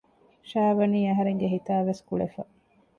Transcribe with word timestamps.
ޝާވަނީ 0.49 0.99
އަހަރެންގެ 1.09 1.47
ހިތާއިވެސް 1.53 2.01
ކުޅެފަ 2.07 2.41